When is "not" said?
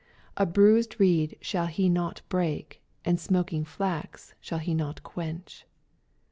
1.87-2.23, 4.73-5.03